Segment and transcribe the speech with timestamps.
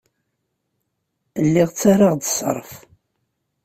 [1.45, 2.71] Lliɣ ttarraɣ-d ṣṣerf.